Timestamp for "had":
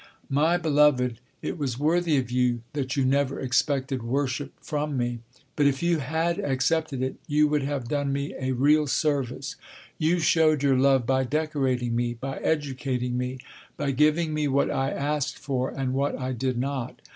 5.99-6.39